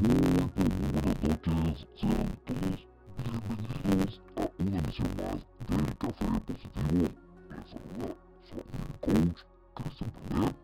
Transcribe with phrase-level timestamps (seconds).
[0.00, 1.88] Pero muy buenas noches.
[1.96, 2.86] Sean todos
[3.24, 7.08] bienvenidos a una emisión más del Café Positivo.
[7.50, 8.14] Les saluda
[8.44, 8.54] su
[9.00, 9.42] coach
[9.74, 10.12] Cristian.
[10.30, 10.54] A ver.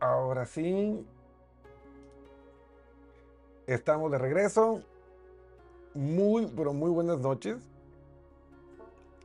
[0.00, 1.06] Ahora sí,
[3.66, 4.82] estamos de regreso.
[5.96, 7.56] Muy, pero muy buenas noches.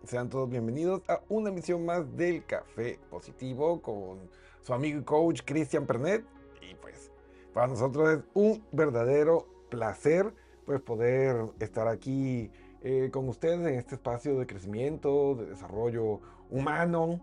[0.06, 4.19] Sean todos bienvenidos a una emisión más del Café Positivo con
[4.62, 6.24] su amigo y coach Cristian Pernet.
[6.62, 7.12] Y pues,
[7.54, 10.34] para nosotros es un verdadero placer
[10.66, 12.50] pues poder estar aquí
[12.84, 17.19] eh, con ustedes en este espacio de crecimiento, de desarrollo humano.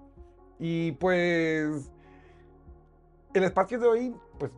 [0.58, 1.90] Y pues
[3.32, 4.52] el espacio de hoy, pues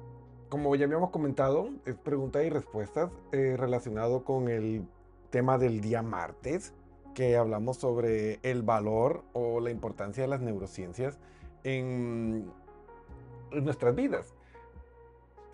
[0.50, 4.82] como ya habíamos comentado, es preguntas y respuestas eh, relacionado con el
[5.31, 6.75] tema del día martes,
[7.14, 11.19] que hablamos sobre el valor o la importancia de las neurociencias
[11.62, 12.50] en,
[13.52, 14.35] en nuestras vidas.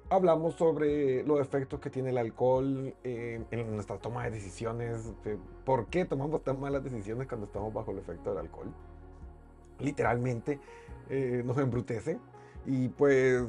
[0.08, 5.36] Hablamos sobre los efectos que tiene el alcohol eh, en nuestra toma de decisiones, de
[5.64, 8.72] por qué tomamos tan malas decisiones cuando estamos bajo el efecto del alcohol.
[9.78, 10.58] Literalmente
[11.10, 12.18] eh, nos embrutece
[12.64, 13.44] y pues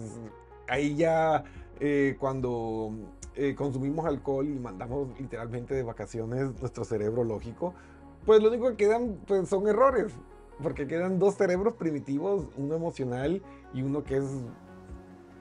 [0.68, 1.44] ahí ya
[1.80, 2.92] eh, cuando
[3.36, 7.74] eh, consumimos alcohol y mandamos literalmente de vacaciones nuestro cerebro lógico,
[8.26, 10.14] pues lo único que quedan pues, son errores,
[10.62, 13.42] porque quedan dos cerebros primitivos, uno emocional
[13.74, 14.26] y uno que es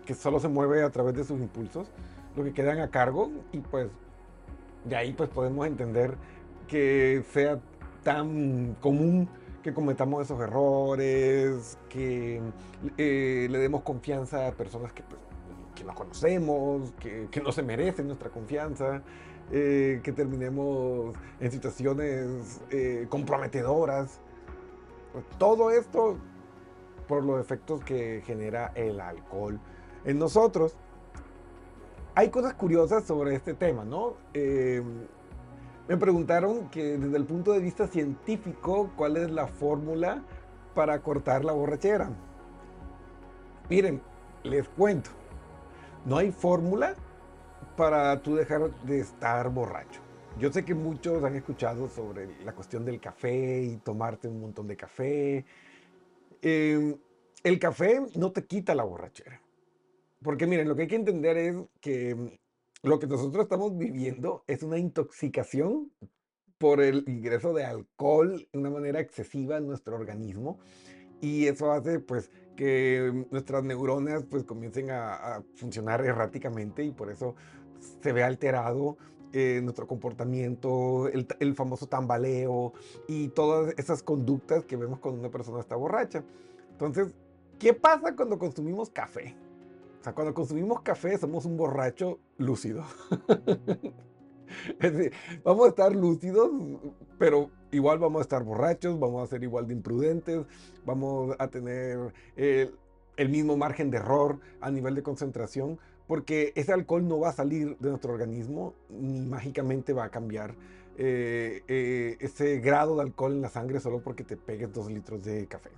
[0.04, 1.90] que solo se mueve a través de sus impulsos,
[2.36, 3.88] lo que quedan a cargo y pues
[4.84, 6.16] de ahí pues podemos entender
[6.68, 7.60] que sea
[8.02, 9.28] tan común
[9.66, 12.40] que cometamos esos errores, que
[12.96, 15.20] eh, le demos confianza a personas que, pues,
[15.84, 19.02] no conocemos, que, que, no se merecen nuestra confianza,
[19.50, 24.20] eh, que terminemos en situaciones eh, comprometedoras.
[25.12, 26.16] Pues, todo esto
[27.08, 29.58] por los efectos que genera el alcohol
[30.04, 30.76] en nosotros.
[32.14, 34.14] Hay cosas curiosas sobre este tema, ¿no?
[35.88, 40.24] Me preguntaron que desde el punto de vista científico, ¿cuál es la fórmula
[40.74, 42.10] para cortar la borrachera?
[43.70, 44.02] Miren,
[44.42, 45.10] les cuento.
[46.04, 46.96] No hay fórmula
[47.76, 50.00] para tú dejar de estar borracho.
[50.40, 54.66] Yo sé que muchos han escuchado sobre la cuestión del café y tomarte un montón
[54.66, 55.44] de café.
[56.42, 56.96] Eh,
[57.44, 59.40] el café no te quita la borrachera.
[60.20, 62.38] Porque miren, lo que hay que entender es que
[62.82, 65.92] lo que nosotros estamos viviendo es una intoxicación
[66.58, 70.58] por el ingreso de alcohol de una manera excesiva en nuestro organismo
[71.20, 77.10] y eso hace pues que nuestras neuronas pues comiencen a, a funcionar erráticamente y por
[77.10, 77.34] eso
[78.02, 78.96] se ve alterado
[79.32, 82.72] eh, nuestro comportamiento, el, el, famoso tambaleo
[83.08, 86.24] y todas esas conductas que vemos cuando una persona está borracha.
[86.70, 87.14] Entonces,
[87.58, 89.36] ¿qué pasa cuando consumimos café?
[90.06, 92.84] Sea, cuando consumimos café somos un borracho lúcido.
[94.78, 95.12] es decir,
[95.42, 96.50] vamos a estar lúcidos,
[97.18, 100.46] pero igual vamos a estar borrachos, vamos a ser igual de imprudentes,
[100.84, 102.78] vamos a tener el,
[103.16, 107.32] el mismo margen de error a nivel de concentración, porque ese alcohol no va a
[107.32, 110.54] salir de nuestro organismo ni mágicamente va a cambiar
[110.98, 115.24] eh, eh, ese grado de alcohol en la sangre solo porque te pegues dos litros
[115.24, 115.70] de café.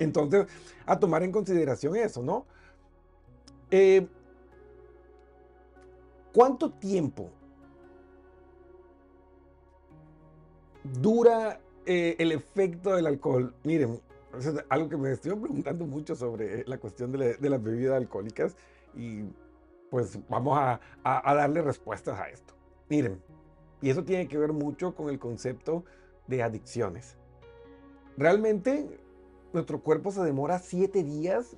[0.00, 0.46] Entonces,
[0.84, 2.46] a tomar en consideración eso, ¿no?
[3.70, 4.06] Eh,
[6.32, 7.30] ¿Cuánto tiempo
[11.00, 13.54] dura eh, el efecto del alcohol?
[13.64, 14.00] Miren,
[14.68, 18.56] algo que me estoy preguntando mucho sobre la cuestión de, la, las bebidas alcohólicas
[18.94, 19.24] y
[19.90, 22.54] pues vamos a, a, a darle respuestas a esto.
[22.88, 23.20] Miren,
[23.82, 25.84] y eso tiene que ver mucho con el concepto
[26.28, 27.16] de adicciones.
[28.16, 29.00] Realmente
[29.52, 31.56] nuestro cuerpo se demora siete días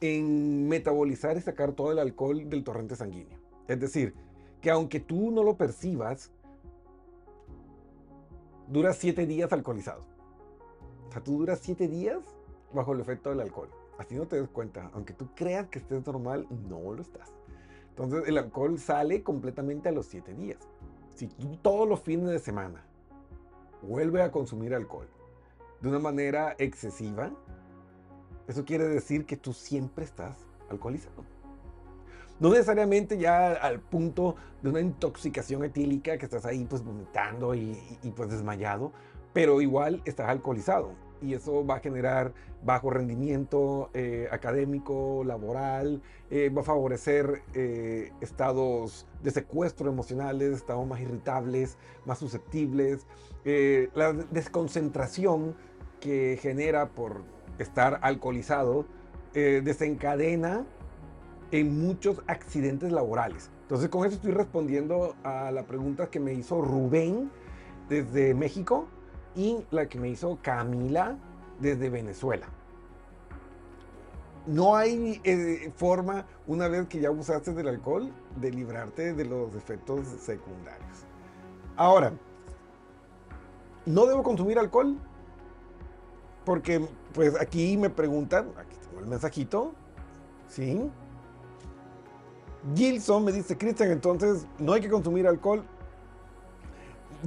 [0.00, 3.38] en metabolizar y sacar todo el alcohol del torrente sanguíneo.
[3.68, 4.14] Es decir,
[4.60, 6.32] que aunque tú no lo percibas,
[8.68, 10.02] duras siete días alcoholizado.
[11.08, 12.20] O sea, tú duras siete días
[12.72, 13.70] bajo el efecto del alcohol.
[13.98, 14.90] Así no te des cuenta.
[14.94, 17.32] Aunque tú creas que estés normal, no lo estás.
[17.90, 20.58] Entonces el alcohol sale completamente a los siete días.
[21.14, 22.84] Si tú todos los fines de semana
[23.82, 25.08] vuelves a consumir alcohol
[25.80, 27.30] de una manera excesiva,
[28.48, 30.36] eso quiere decir que tú siempre estás
[30.70, 31.24] alcoholizado.
[32.40, 37.78] No necesariamente ya al punto de una intoxicación etílica que estás ahí pues vomitando y,
[38.16, 38.92] pues desmayado,
[39.32, 40.92] pero igual estás alcoholizado.
[41.22, 48.12] y eso va a generar bajo rendimiento eh, académico, laboral, eh, va a favorecer eh,
[48.20, 53.06] estados de secuestro emocionales, estados más irritables, más susceptibles,
[53.94, 55.54] la desconcentración
[56.00, 57.22] que genera por
[57.58, 58.86] estar alcoholizado
[59.32, 60.64] desencadena
[61.50, 63.50] en muchos accidentes laborales.
[63.62, 67.30] Entonces con eso estoy respondiendo a la pregunta que me hizo Rubén
[67.88, 68.86] desde México
[69.34, 71.16] y la que me hizo Camila
[71.60, 72.46] desde Venezuela.
[74.46, 79.54] No hay eh, forma, una vez que ya abusaste del alcohol, de librarte de los
[79.54, 81.06] efectos secundarios.
[81.76, 82.12] Ahora,
[83.86, 84.98] ¿no debo consumir alcohol?
[86.44, 89.72] Porque, pues aquí me preguntan, aquí tengo el mensajito,
[90.48, 90.90] ¿sí?
[92.74, 95.64] Gilson me dice, Cristian, entonces no hay que consumir alcohol.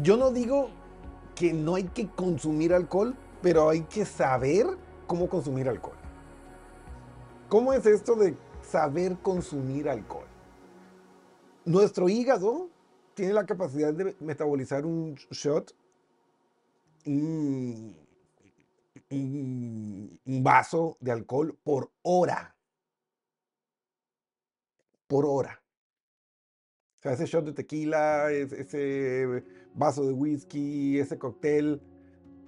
[0.01, 0.69] Yo no digo
[1.35, 4.65] que no hay que consumir alcohol, pero hay que saber
[5.05, 5.97] cómo consumir alcohol.
[7.49, 10.25] ¿Cómo es esto de saber consumir alcohol?
[11.65, 12.69] Nuestro hígado
[13.13, 15.73] tiene la capacidad de metabolizar un shot,
[19.09, 22.55] un, vaso de alcohol por hora.
[25.07, 25.61] Por hora.
[26.97, 31.81] O sea, ese shot de tequila, ese vaso de whisky, ese cóctel,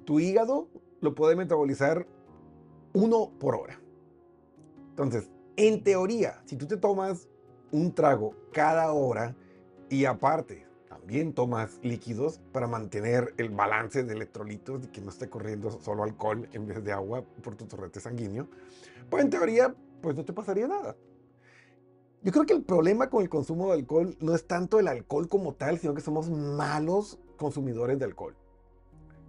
[0.05, 0.69] tu hígado
[1.01, 2.07] lo puede metabolizar
[2.93, 3.79] uno por hora.
[4.89, 7.27] Entonces, en teoría, si tú te tomas
[7.71, 9.35] un trago cada hora
[9.89, 15.29] y aparte también tomas líquidos para mantener el balance de electrolitos y que no esté
[15.29, 18.47] corriendo solo alcohol en vez de agua por tu torrente sanguíneo,
[19.09, 20.95] pues en teoría, pues no te pasaría nada.
[22.21, 25.29] Yo creo que el problema con el consumo de alcohol no es tanto el alcohol
[25.29, 28.35] como tal, sino que somos malos consumidores de alcohol.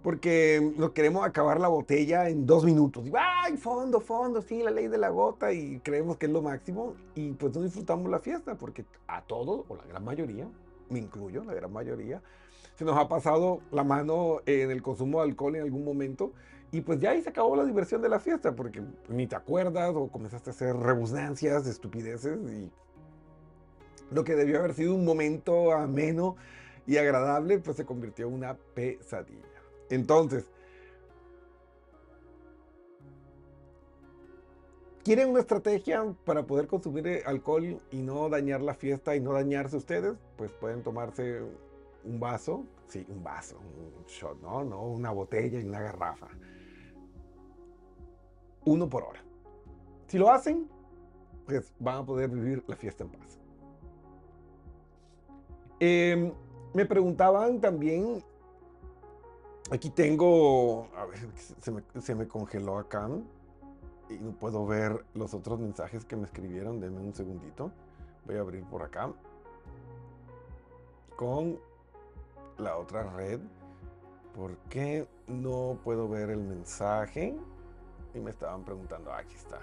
[0.03, 3.05] Porque nos queremos acabar la botella en dos minutos.
[3.05, 4.41] Y, ¡ay, fondo, fondo!
[4.41, 5.53] Sí, la ley de la gota.
[5.53, 6.95] Y creemos que es lo máximo.
[7.13, 8.57] Y pues no disfrutamos la fiesta.
[8.57, 10.49] Porque a todos, o la gran mayoría,
[10.91, 12.21] me incluyo, la gran mayoría,
[12.75, 16.33] se nos ha pasado la mano en el consumo de alcohol en algún momento.
[16.71, 19.91] Y pues ya ahí se acabó la diversión de la fiesta, porque ni te acuerdas
[19.93, 22.71] o comenzaste a hacer rebusnancias, estupideces y
[24.09, 26.35] lo que debió haber sido un momento ameno
[26.87, 29.47] y agradable, pues se convirtió en una pesadilla.
[29.89, 30.49] Entonces,
[35.03, 39.33] ¿quieren una estrategia para poder consumir eh, alcohol y no dañar la fiesta y no
[39.33, 40.15] dañarse ustedes?
[40.37, 41.41] Pues pueden tomarse
[42.03, 44.63] un vaso, sí, un vaso, un shot, ¿no?
[44.63, 46.27] No una botella y una garrafa
[48.65, 49.21] uno por hora.
[50.07, 50.69] Si lo hacen,
[51.45, 53.39] pues van a poder vivir la fiesta en paz.
[55.79, 56.31] Em,
[56.73, 58.23] me preguntaban también,
[59.71, 63.09] aquí tengo, a ver, se me, se me, congeló acá
[64.11, 67.71] y no puedo ver los otros mensajes que me escribieron, denme un segundito,
[68.25, 69.11] voy a abrir por acá
[71.15, 71.59] con
[72.57, 73.39] la otra red,
[74.35, 77.35] ¿por qué no puedo ver el mensaje?
[78.13, 79.59] y me estaban preguntando, aquí está.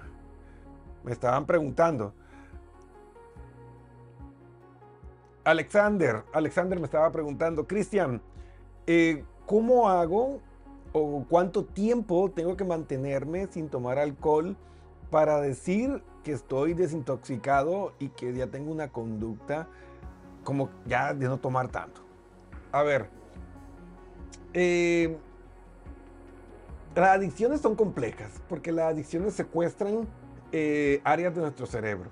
[1.05, 2.13] Me estaban preguntando.
[5.45, 8.21] Alexander, Alexander me estaba preguntando, Cristian,
[8.87, 10.41] eh, ¿cómo hago
[10.93, 14.57] o cuánto tiempo tengo que mantenerme sin tomar alcohol
[15.11, 19.69] para decir que estoy desintoxicado y que ya tengo una conducta
[20.45, 22.01] como ya de no tomar tanto?
[22.73, 23.09] A ver,
[24.55, 25.17] eh,
[26.95, 30.09] las adicciones son complejas porque las adicciones secuestran
[30.53, 32.11] eh, áreas de nuestro cerebro.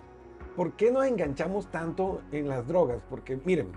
[0.54, 3.02] ¿Por qué nos enganchamos tanto en las drogas?
[3.10, 3.68] Porque miren,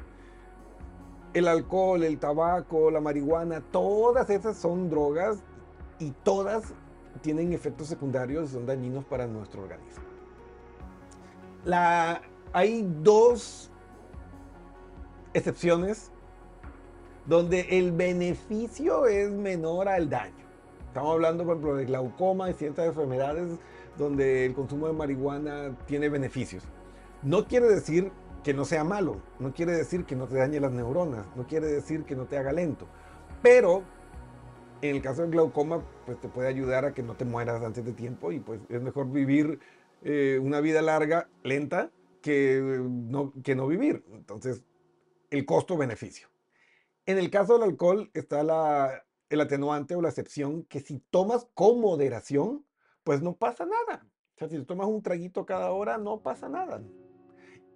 [1.34, 5.40] el alcohol, el tabaco, la marihuana, todas esas son drogas
[6.00, 6.74] y todas
[7.22, 10.04] tienen efectos secundarios y son dañinos para nuestro organismo.
[11.66, 12.22] La,
[12.54, 13.70] hay dos
[15.34, 16.12] excepciones
[17.26, 20.34] donde el beneficio es menor al daño.
[20.88, 23.60] Estamos hablando, por ejemplo, de glaucoma y ciertas enfermedades
[23.98, 26.64] donde el consumo de marihuana tiene beneficios.
[27.22, 28.12] No quiere decir
[28.44, 31.68] que no sea malo, no quiere decir que no te dañe las neuronas, no quiere
[31.68, 32.88] decir que no te haga lento,
[33.42, 33.84] pero
[34.82, 37.84] en el caso del glaucoma, pues te puede ayudar a que no te mueras antes
[37.84, 39.60] de tiempo y pues es mejor vivir
[40.04, 41.92] eh, una vida larga, lenta,
[42.22, 44.06] que no, que no vivir.
[44.12, 44.64] Entonces,
[45.30, 46.30] el costo-beneficio.
[47.06, 51.48] En el caso del alcohol está la el atenuante o la excepción que si tomas
[51.54, 52.66] con moderación,
[53.04, 54.06] pues no pasa nada.
[54.36, 56.82] O sea, si tomas un traguito cada hora, no pasa nada.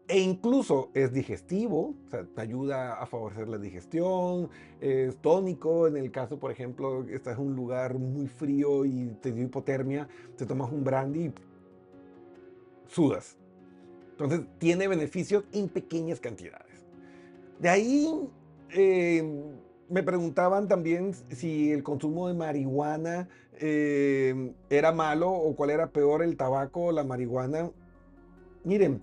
[0.08, 4.50] E incluso es digestivo, o sea, te ayuda a favorecer la digestión,
[4.82, 9.32] es tónico, en el caso, por ejemplo, estás en un lugar muy frío y te
[9.32, 10.08] dio hipotermia,
[10.38, 11.34] te tomas un brandy y
[12.88, 13.38] sudas.
[14.12, 16.86] Entonces tiene beneficios en pequeñas cantidades.
[17.60, 18.30] De ahí
[18.72, 19.24] eh,
[19.90, 23.30] me preguntaban también si el consumo de marihuana
[23.60, 27.72] eh, era malo o cuál era peor, el tabaco o la marihuana.
[28.64, 29.02] Miren,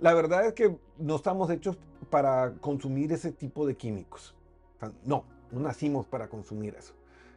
[0.00, 1.76] la verdad es que no estamos hechos
[2.10, 4.34] para consumir ese tipo de químicos.
[5.04, 6.94] no, no nacimos para consumir eso.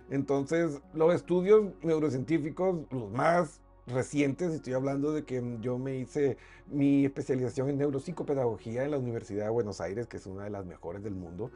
[0.09, 6.37] Entonces, los estudios neurocientíficos, los más recientes, estoy hablando de que yo me hice
[6.67, 10.65] mi especialización en neuropsicopedagogía en la Universidad de Buenos Aires, que es una de las
[10.65, 11.51] mejores del mundo.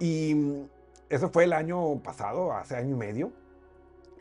[0.00, 0.64] Y
[1.08, 3.32] eso fue el año pasado, hace año y medio.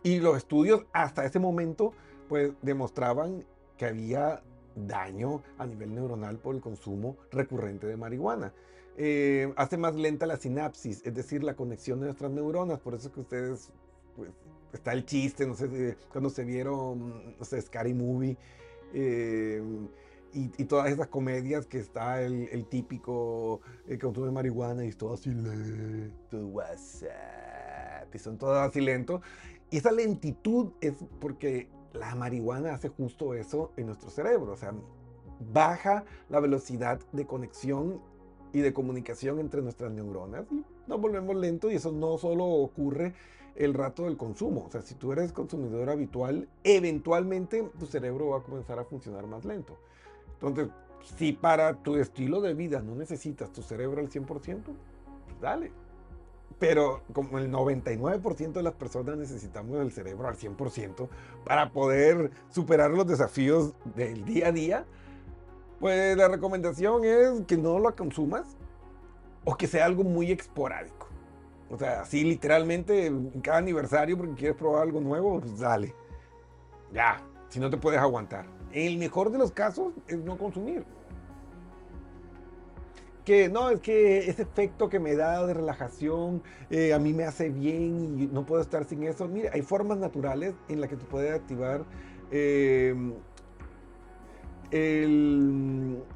[0.04, 1.94] Y los estudios hasta ese momento,
[2.28, 3.46] pues demostraban
[3.78, 4.44] que había
[4.76, 8.54] daño a nivel neuronal por el consumo recurrente de marihuana.
[8.98, 12.80] Eh, hace más lenta la sinapsis, es decir, la conexión de nuestras neuronas.
[12.80, 13.72] Por eso que ustedes,
[14.16, 14.30] pues,
[14.74, 18.38] está el chiste, no sé, cuando se vieron, no sé, Scary Movie.
[18.94, 19.62] Eh,
[20.34, 25.14] y, todas esas comedias que está el, típico el consumo de marihuana y es todo
[25.14, 29.22] así lento, WhatsApp, y son todas así lento.
[29.70, 34.74] Y esa lentitud es porque la marihuana hace justo eso en nuestro cerebro, o sea,
[35.54, 38.00] baja la velocidad de conexión
[38.54, 43.14] y de comunicación entre nuestras neuronas y nos volvemos lentos y eso no solo ocurre
[43.56, 48.38] el rato del consumo, o sea, si tú eres consumidor habitual, eventualmente tu cerebro va
[48.38, 49.78] a comenzar a funcionar más lento.
[50.34, 50.70] Entonces,
[51.18, 55.72] si para tu estilo de vida no necesitas tu cerebro al 100%, pues dale,
[56.62, 61.10] pero como el 99% de las personas necesitamos el cerebro al 100%
[61.44, 64.86] para poder superar los desafíos del día a día,
[65.80, 68.46] pues la recomendación es que no lo consumas
[69.44, 71.08] o que sea algo muy esporádico.
[71.72, 75.96] O sea, así literalmente en cada aniversario porque quieres probar algo nuevo, pues dale.
[76.94, 78.46] Ya, si no te puedes aguantar.
[78.72, 80.86] En el mejor de los casos es no consumir
[83.26, 87.24] que no, es que ese efecto que me da de relajación eh, a mí me
[87.24, 89.28] hace bien y no puedo estar sin eso.
[89.28, 91.86] Mire, hay formas naturales en las que tú puedes activar
[92.32, 93.14] em,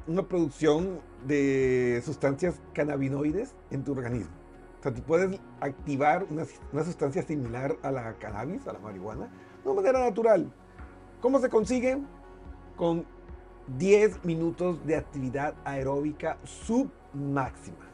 [0.06, 4.32] una producción de sustancias cannabinoides en tu organismo.
[4.80, 9.28] O sea, tú puedes activar una, una sustancia similar a la cannabis, a la marihuana,
[9.62, 10.52] de una manera natural.
[11.20, 11.98] ¿Cómo se consigue?
[12.76, 13.06] Con
[13.78, 17.86] 10 minutos de actividad aeróbica submáxima.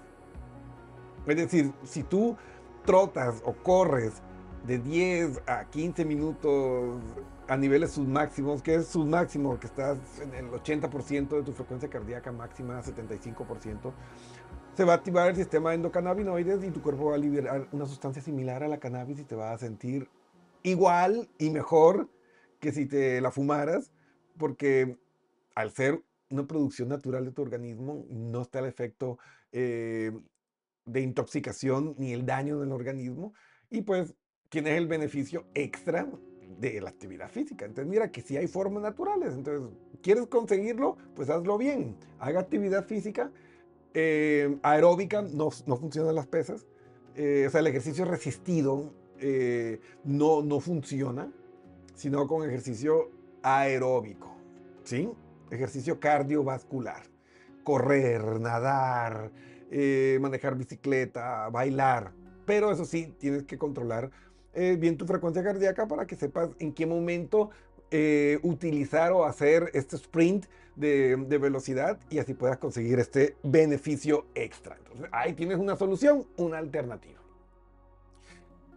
[1.26, 2.36] Es decir, si tú
[2.84, 4.22] trotas o corres
[4.66, 7.00] de 10 a 15 minutos
[7.48, 12.32] a niveles submáximos, que es submáximo, que estás en el 80% de tu frecuencia cardíaca
[12.32, 13.92] máxima, 75%,
[14.74, 17.86] se va a activar el sistema de endocannabinoides y tu cuerpo va a liberar una
[17.86, 20.08] sustancia similar a la cannabis y te va a sentir
[20.62, 22.08] igual y mejor
[22.60, 23.92] que si te la fumaras,
[24.38, 24.96] porque
[25.54, 29.18] al ser una producción natural de tu organismo, no está el efecto
[29.52, 30.12] eh,
[30.86, 33.34] de intoxicación ni el daño en el organismo.
[33.70, 34.14] Y pues
[34.48, 36.08] tienes el beneficio extra
[36.58, 37.64] de la actividad física.
[37.64, 39.34] Entonces, mira que si hay formas naturales.
[39.34, 39.70] Entonces,
[40.02, 40.96] ¿quieres conseguirlo?
[41.14, 41.96] Pues hazlo bien.
[42.18, 43.30] Haga actividad física.
[43.94, 46.66] Eh, aeróbica, no, no funcionan las pesas.
[47.14, 48.94] Eh, o sea, el ejercicio resistido
[50.02, 51.32] no, no funciona,
[51.94, 53.08] sino con ejercicio
[53.42, 54.34] aeróbico.
[54.82, 55.08] ¿Sí?
[55.52, 57.02] Ejercicio cardiovascular,
[57.62, 59.30] correr, nadar,
[59.70, 62.12] eh, manejar bicicleta, bailar.
[62.44, 64.10] Pero eso sí, tienes que controlar
[64.54, 67.50] eh, bien tu frecuencia cardíaca para que sepas en qué momento
[67.90, 74.26] eh, utilizar o hacer este sprint de, de, velocidad y así puedas conseguir este beneficio
[74.34, 74.76] extra.
[74.78, 77.21] Entonces ahí tienes una solución, una alternativa.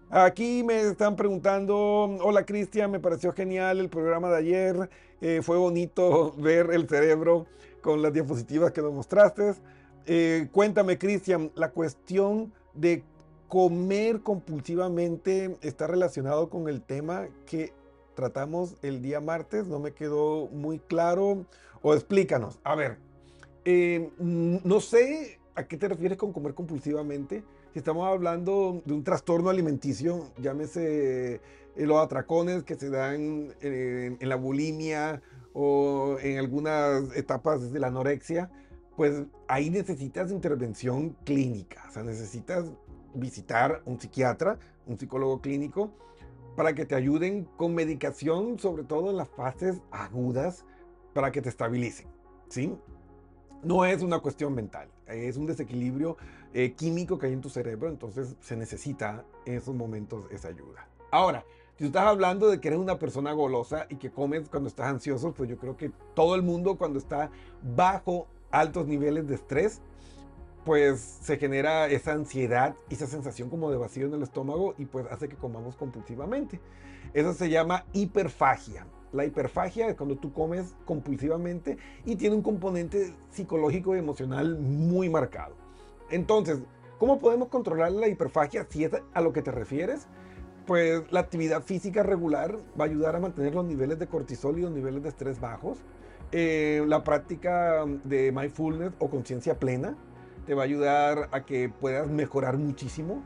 [0.10, 1.76] Aquí me están preguntando,
[2.22, 4.90] hola Cristian, me pareció genial el programa de ayer,
[5.20, 7.48] eh, fue bonito ver el cerebro
[7.82, 9.56] con las diapositivas que nos mostraste.
[10.06, 13.04] Eh, cuéntame Cristian, la cuestión de
[13.48, 17.74] comer compulsivamente está relacionado con el tema que
[18.14, 21.46] tratamos el día martes, no me quedó muy claro,
[21.82, 22.60] o explícanos.
[22.64, 22.98] A ver,
[23.66, 27.44] eh, no sé a qué te refieres con comer compulsivamente
[27.76, 31.42] si estamos hablando de un trastorno alimenticio, llámese eh,
[31.76, 38.50] los atracones que se dan en, la bulimia o en algunas etapas de la anorexia,
[38.96, 42.72] pues ahí necesitas intervención clínica, o sea, necesitas
[43.14, 45.92] visitar un psiquiatra, un psicólogo clínico,
[46.56, 50.64] para que te ayuden con medicación, sobre todo en las fases agudas,
[51.14, 52.08] para que te estabilicen,
[52.48, 52.74] ¿sí?
[53.64, 56.18] No es una cuestión mental, es un desequilibrio
[56.54, 60.88] eh, químico que hay en tu cerebro, entonces se necesita en esos momentos esa ayuda.
[61.12, 61.46] Ahora,
[61.78, 64.88] si tú estás hablando de que eres una persona golosa y que comes cuando estás
[64.88, 67.30] ansioso, pues yo creo que todo el mundo cuando está
[67.76, 69.82] bajo altos niveles de estrés,
[70.66, 75.06] pues se genera esa ansiedad esa sensación como de vacío en el estómago y pues
[75.12, 76.60] hace que comamos compulsivamente.
[77.14, 78.88] Eso se llama hiperfagia.
[79.14, 85.08] La hiperfagia es cuando tú comes compulsivamente y tiene un componente psicológico y emocional muy
[85.08, 85.56] marcado.
[86.10, 86.60] Entonces,
[86.98, 90.08] ¿cómo podemos controlar la hiperfagia si es a lo que te refieres?
[90.66, 94.64] Pues la actividad física regular va a ayudar a mantener los niveles de cortisol y
[94.64, 95.78] los niveles de estrés bajos.
[96.32, 99.96] Eh, la práctica de mindfulness o conciencia plena
[100.46, 103.24] te va a ayudar a que puedas mejorar muchísimo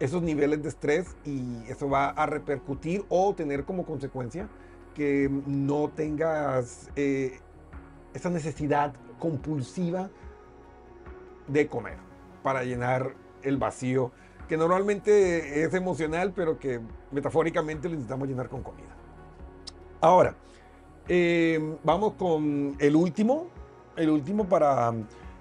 [0.00, 4.48] esos niveles de estrés y eso va a repercutir o tener como consecuencia
[4.94, 7.40] que no tengas eh,
[8.12, 10.10] esa necesidad compulsiva
[11.48, 11.98] de comer
[12.42, 14.12] para llenar el vacío
[14.48, 18.94] que normalmente es emocional pero que metafóricamente lo necesitamos llenar con comida.
[20.00, 20.34] Ahora,
[21.08, 23.48] eh, vamos con el último,
[23.96, 24.92] el último para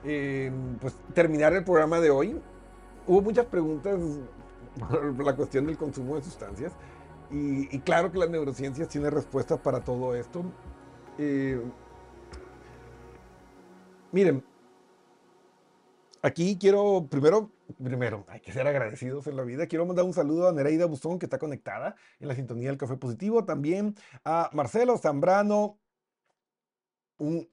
[0.03, 2.41] eh, pues, terminar el programa de hoy.
[3.07, 3.99] Hubo muchas preguntas
[4.79, 6.73] por la cuestión del consumo de sustancias.
[7.31, 10.43] Y, claro que las neurociencias tienen respuestas para todo esto.
[11.17, 11.59] Eh,
[14.11, 14.43] miren,
[16.21, 17.49] aquí quiero primero,
[17.81, 19.65] primero, hay que ser agradecidos en la vida.
[19.65, 22.97] Quiero mandar un saludo a Nereida Buzón, que está conectada en la sintonía del Café
[22.97, 23.45] Positivo.
[23.45, 25.79] También a Marcelo Zambrano,
[27.17, 27.49] un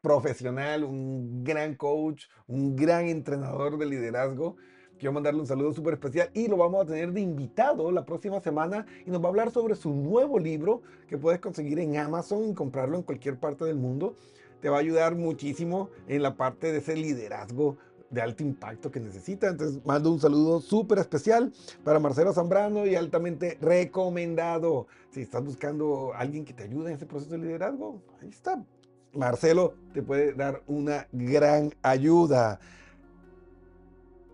[0.00, 4.56] profesional, un gran coach, un gran entrenador de liderazgo.
[4.98, 8.40] Quiero mandarle un saludo súper especial y lo vamos a tener de invitado la próxima
[8.40, 12.50] semana y nos va a hablar sobre su nuevo libro que puedes conseguir en Amazon
[12.50, 14.14] y comprarlo en cualquier parte del mundo.
[14.60, 17.78] Te va a ayudar muchísimo en la parte de ese liderazgo
[18.10, 19.48] de alto impacto que necesita.
[19.48, 24.86] Entonces mando un saludo súper especial para Marcelo Zambrano y altamente recomendado.
[25.10, 28.62] Si estás buscando a alguien que te ayude en ese proceso de liderazgo, ahí está.
[29.12, 32.60] Marcelo te puede dar una gran ayuda.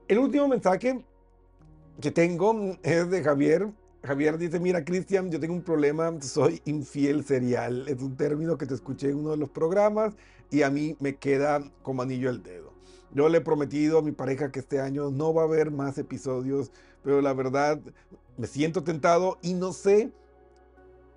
[0.09, 1.05] El último mensaje
[2.01, 3.71] que tengo es de Javier.
[4.03, 7.89] Javier dice, mira Cristian, yo tengo un problema, soy infiel serial.
[7.89, 10.15] Es un término que te escuché en uno de los programas
[10.51, 12.73] y a mí me queda como anillo al dedo.
[13.12, 15.97] Yo le he prometido a mi pareja que este año no va a haber más
[15.97, 16.71] episodios,
[17.03, 17.81] pero la verdad
[18.37, 20.12] me siento tentado y no sé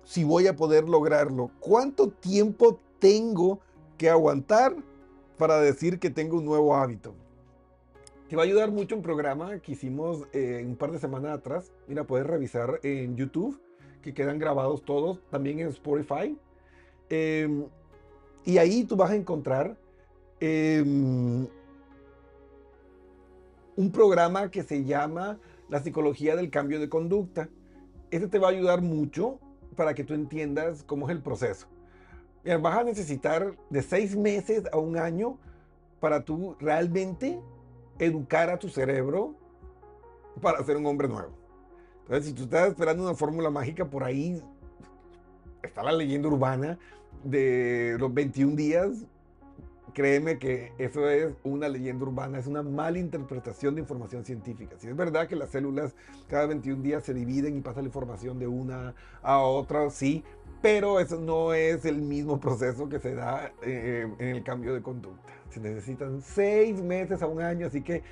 [0.04, 1.50] si voy a poder lograrlo.
[1.60, 3.60] ¿Cuánto tiempo tengo
[3.98, 4.76] que aguantar
[5.36, 7.14] para decir que tengo un nuevo hábito.
[8.28, 11.72] Te va a ayudar mucho un programa que hicimos eh, un par de semanas atrás.
[11.88, 13.60] Mira, puedes revisar en YouTube,
[14.02, 16.38] que quedan grabados todos, también en Spotify.
[17.08, 17.66] Em,
[18.44, 19.76] y ahí tú vas a encontrar
[20.38, 21.48] em,
[23.76, 27.48] un programa que se llama La psicología del cambio de conducta.
[28.10, 29.40] Este te va a ayudar mucho
[29.74, 31.66] para que tú entiendas cómo es el proceso
[32.60, 35.38] vas a necesitar de seis meses a un año
[36.00, 37.38] para tú realmente
[37.98, 39.34] educar a tu cerebro
[40.40, 41.32] para ser un hombre nuevo.
[42.02, 44.42] Entonces, si tú estás esperando una fórmula mágica, por ahí
[45.62, 46.78] está la leyenda urbana
[47.22, 49.04] de los 21 días.
[49.92, 54.76] Créeme que eso es una leyenda urbana, es una mala interpretación de información científica.
[54.78, 55.94] Si es verdad que las células
[56.28, 60.24] cada 21 días se dividen y pasa la información de una a otra, sí,
[60.62, 64.82] pero eso no es el mismo proceso que se da eh, en el cambio de
[64.82, 65.32] conducta.
[65.48, 68.02] Se necesitan seis meses a un año, así que,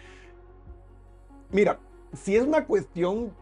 [1.51, 1.79] mira,
[2.15, 3.33] si es una cuestión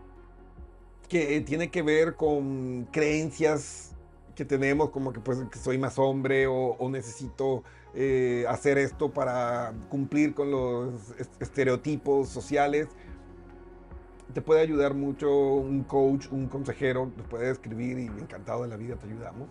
[1.09, 3.95] que tiene que ver con creencias
[4.35, 7.63] que tenemos, como que pues soy más hombre o, necesito
[7.95, 12.89] eh, hacer esto para cumplir con los estereotipos sociales,
[14.33, 18.77] te puede ayudar mucho un coach, un consejero, te puede escribir y encantado de la
[18.77, 19.49] vida te ayudamos.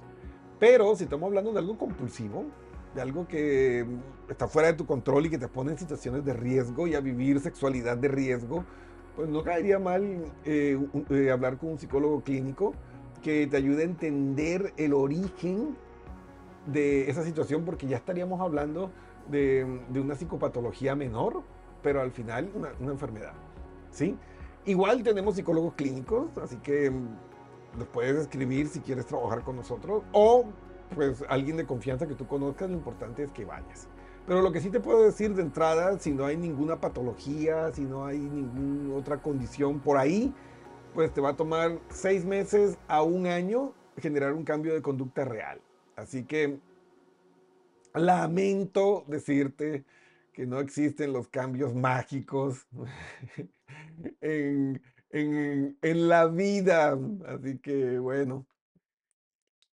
[0.60, 2.46] Pero si estamos hablando de algo compulsivo,
[2.94, 3.86] de algo que
[4.30, 7.02] está fuera de tu control y que te pone en situaciones de riesgo y a
[7.02, 8.64] vivir sexualidad de riesgo,
[9.16, 10.78] pues no caería mal eh,
[11.10, 12.74] eh, hablar con un psicólogo clínico
[13.22, 15.76] que te ayude a entender el origen
[16.68, 18.92] de esa situación, porque ya estaríamos hablando
[19.30, 21.44] de, una psicopatología menor,
[21.82, 23.34] pero al final una, una enfermedad.
[23.92, 24.18] ¿sí?
[24.66, 27.08] Igual tenemos psicólogos clínicos, así que mm,
[27.78, 30.46] los puedes escribir si quieres trabajar con nosotros o
[30.94, 33.88] pues alguien de confianza que tú conozcas, lo importante es que vayas.
[34.26, 37.82] Pero lo que sí te puedo decir de entrada, si no hay ninguna patología, si
[37.82, 40.34] no hay ninguna otra condición por ahí,
[40.96, 45.26] pues te va a tomar seis meses a un año generar un cambio de conducta
[45.26, 45.62] real.
[45.96, 46.60] Así que
[47.94, 49.86] lamento decirte
[50.34, 52.68] que no existen los cambios mágicos
[54.22, 56.98] en, en, en la vida.
[57.28, 58.46] Así que bueno,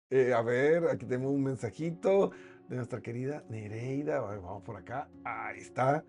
[0.10, 2.32] eh, a ver, aquí tenemos un mensajito
[2.68, 4.20] de nuestra querida Nereida.
[4.20, 5.10] Vamos por acá.
[5.24, 6.04] Ahí está.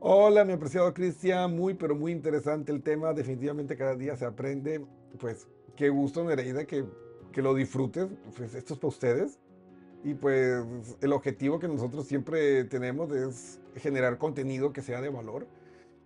[0.00, 1.56] Hola, mi apreciado Cristian.
[1.56, 3.12] Muy, pero muy interesante el tema.
[3.14, 4.84] Definitivamente cada día se aprende.
[5.18, 6.84] Pues qué gusto, Nereida, que,
[7.32, 8.08] que lo disfrutes.
[8.36, 9.40] Pues esto es para ustedes.
[10.02, 10.64] Y pues
[11.00, 15.46] el objetivo que nosotros siempre tenemos es generar contenido que sea de valor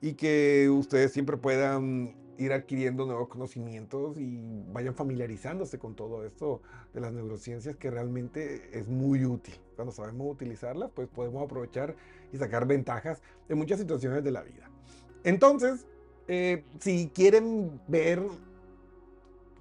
[0.05, 6.61] y que ustedes siempre puedan ir adquiriendo nuevos conocimientos y vayan familiarizándose con todo esto
[6.93, 9.55] de las neurociencias que realmente es muy útil.
[9.77, 11.97] Cuando sabemos utilizarlas, pues podemos aprovechar
[12.35, 14.69] y sacar ventajas de muchas situaciones de la vida.
[15.23, 15.87] Entonces,
[16.29, 18.23] eh, si quieren ver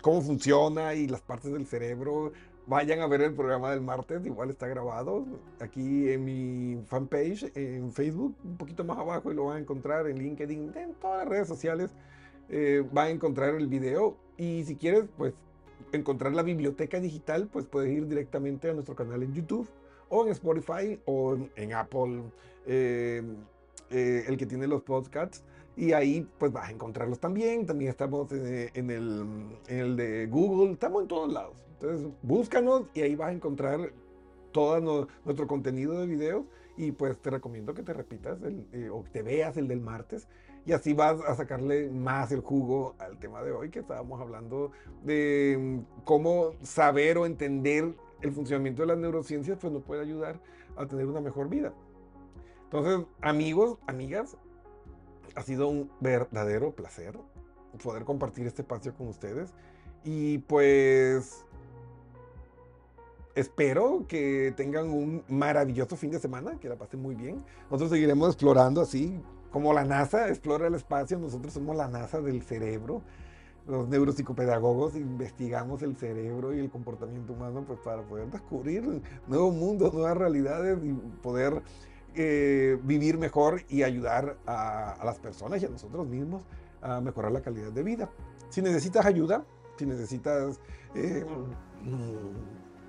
[0.01, 2.33] cómo funciona y las partes del cerebro,
[2.67, 5.25] vayan a ver el programa del martes, igual está grabado
[5.59, 10.07] aquí en mi fanpage en Facebook, un poquito más abajo y lo van a encontrar
[10.07, 11.91] en LinkedIn, en todas las redes sociales
[12.49, 14.17] eh, va a encontrar el video.
[14.37, 15.33] Y si quieres, pues,
[15.91, 19.67] encontrar la biblioteca digital, pues puedes ir directamente a nuestro canal en YouTube
[20.09, 22.23] o en Spotify o en, Apple,
[22.65, 23.21] eh,
[23.89, 25.43] eh, el que tiene los podcasts.
[25.75, 27.65] Y ahí pues vas a encontrarlos también.
[27.65, 30.73] También estamos en, el, el de Google.
[30.73, 31.57] Estamos en todos lados.
[31.73, 33.91] Entonces búscanos y ahí vas a encontrar
[34.51, 36.45] todo nuestro contenido de videos.
[36.77, 40.27] Y pues te recomiendo que te repitas el, o te veas el del martes
[40.65, 44.71] y así vas a sacarle más el jugo al tema de hoy que estábamos hablando
[45.03, 50.39] de mm, cómo saber o entender el funcionamiento de las neurociencias pues nos puede ayudar
[50.77, 51.73] a tener una mejor vida.
[52.63, 54.37] Entonces, amigos, amigas,
[55.35, 57.17] ha sido un verdadero placer
[57.83, 59.53] poder compartir este espacio con ustedes
[60.03, 61.45] y pues
[63.35, 67.43] espero que tengan un maravilloso fin de semana, que la pasen muy bien.
[67.63, 69.19] Nosotros seguiremos explorando así
[69.51, 73.01] como la NASA explora el espacio, nosotros somos la NASA del cerebro.
[73.67, 79.93] Los neuropsicopedagogos investigamos el cerebro y el comportamiento humano pues, para poder descubrir nuevos mundos,
[79.93, 81.61] nuevas realidades y poder
[82.15, 86.43] eh, vivir mejor y ayudar a, las personas y a nosotros mismos
[86.81, 88.09] a mejorar la calidad de vida.
[88.49, 89.45] Si necesitas ayuda,
[89.77, 90.59] si necesitas
[90.95, 91.25] eh,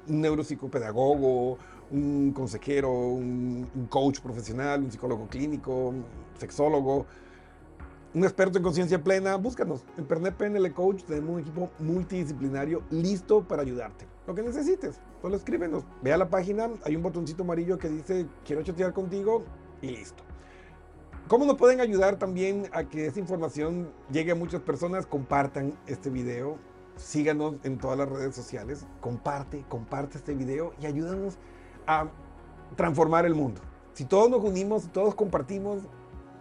[0.06, 1.58] un neuropsicopedagogo,
[1.90, 6.04] un consejero, un, coach profesional, un psicólogo clínico, un
[6.38, 7.06] sexólogo,
[8.14, 9.84] un experto en conciencia plena, búscanos.
[9.96, 14.06] En Pernet PNL Coach tenemos un equipo multidisciplinario listo para ayudarte.
[14.26, 15.84] Lo que necesites, solo escríbenos.
[16.02, 19.44] Ve a la página, hay un botoncito amarillo que dice quiero chatear contigo
[19.82, 20.22] y listo.
[21.28, 25.06] ¿Cómo nos pueden ayudar también a que esta información llegue a muchas personas?
[25.06, 26.58] Compartan este video,
[26.96, 31.38] síganos en todas las redes sociales, comparte, comparte este video y ayúdanos
[31.87, 32.08] a
[32.76, 33.60] transformar el mundo.
[33.94, 35.82] Si todos nos unimos, todos compartimos,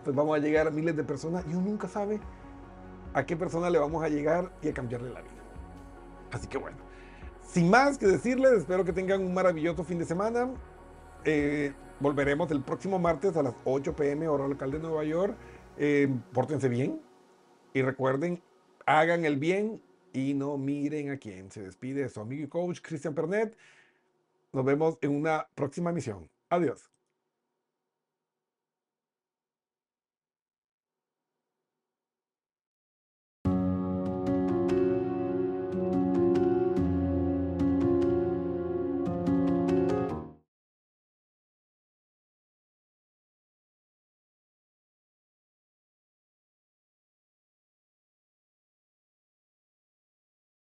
[0.04, 2.20] pues vamos a llegar a miles de personas y uno nunca sabe
[3.14, 5.32] a qué persona le vamos a llegar y a cambiarle la vida.
[6.32, 6.78] Así que bueno,
[7.46, 10.50] sin más que decirles, espero que tengan un maravilloso fin de semana.
[11.26, 15.36] Eh, volveremos el próximo martes a las 8 pm hora local de Nueva York.
[15.78, 17.02] Eh, pórtense bien
[17.74, 18.42] y recuerden,
[18.86, 19.82] hagan el bien
[20.14, 21.52] y no miren a quién.
[21.52, 23.58] Se despide su amigo y coach Cristian Pernet.
[24.52, 26.30] Nos vemos en una próxima misión.
[26.50, 26.93] Adiós.